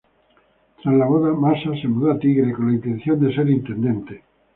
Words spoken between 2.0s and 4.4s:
a Tigre, con intenciones de ser intendente.